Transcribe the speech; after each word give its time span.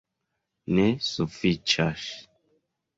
Ne, 0.79 0.87
sufiĉas! 1.11 2.11